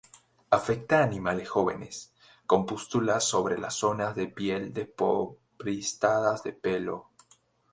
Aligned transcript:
Afecta 0.49 0.97
a 0.99 1.03
animales 1.03 1.47
jóvenes, 1.47 2.11
con 2.47 2.65
pústulas 2.65 3.23
sobre 3.23 3.59
las 3.59 3.75
zonas 3.75 4.15
de 4.15 4.25
piel 4.25 4.73
desprovistas 4.73 6.41
de 6.41 6.53
pelo. 6.53 7.11